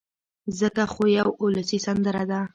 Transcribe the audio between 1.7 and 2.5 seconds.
سندره ده